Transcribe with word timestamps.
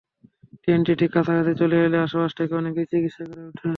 ট্রেনটি 0.61 0.93
ঠিক 0.99 1.11
কাছাকাছি 1.15 1.53
চলে 1.61 1.77
এলে 1.85 1.97
আশপাশ 1.99 2.31
থেকে 2.39 2.53
অনেকেই 2.55 2.87
চিৎকার 2.91 3.25
করে 3.29 3.43
ওঠে। 3.49 3.67